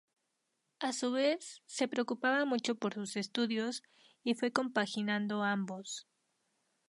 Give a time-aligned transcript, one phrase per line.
[0.79, 3.83] A su vez, se preocupaba mucho por sus estudios
[4.23, 6.07] y fue compaginando ambos.